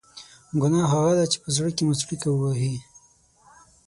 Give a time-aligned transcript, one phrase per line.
[0.61, 2.75] ګناه هغه ده چې په زړه کې مو څړیکه ووهي.